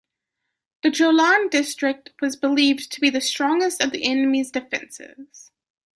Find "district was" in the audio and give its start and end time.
1.49-2.35